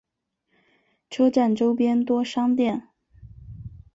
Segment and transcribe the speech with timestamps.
[1.11, 2.87] 车站周边多商店。